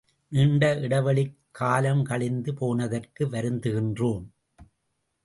நீண்ட 0.27 0.79
இடைவெளிக் 0.79 1.35
காலம் 1.51 2.03
கழிந்து 2.03 2.53
போனதற்காக 2.53 3.29
வருந்துகின்றோம். 3.31 4.25